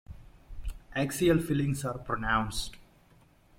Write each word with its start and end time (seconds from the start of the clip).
Axial 0.95 1.37
fillings 1.37 1.85
are 1.85 1.99
pronounced. 1.99 2.75